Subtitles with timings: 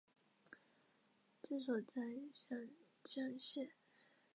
[1.43, 2.67] 治所在牂
[3.03, 3.69] 牁县。